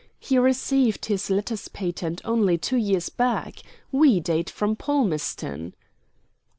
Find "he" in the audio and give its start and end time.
0.17-0.39